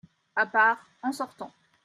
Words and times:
A 0.43 0.47
part, 0.55 0.79
en 1.03 1.13
sortant. 1.19 1.53